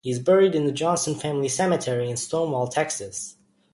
[0.03, 3.37] He is buried in the Johnson Family Cemetery in Stonewall, Texas.